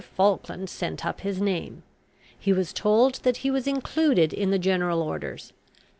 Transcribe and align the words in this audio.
Falkland 0.17 0.67
sent 0.67 1.05
up 1.05 1.21
his 1.21 1.39
name. 1.39 1.83
He 2.39 2.51
was 2.51 2.73
told 2.73 3.19
that 3.21 3.37
he 3.45 3.51
was 3.51 3.67
included 3.67 4.33
in 4.33 4.49
the 4.49 4.57
general 4.57 5.03
orders. 5.03 5.53